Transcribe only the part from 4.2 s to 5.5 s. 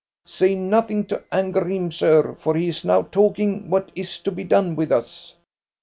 to be done with us."